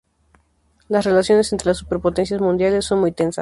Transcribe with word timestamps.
Las 0.87 1.05
relaciones 1.05 1.51
entre 1.53 1.67
las 1.67 1.77
superpotencias 1.77 2.41
mundiales 2.41 2.85
son 2.85 3.01
muy 3.01 3.11
tensas. 3.11 3.29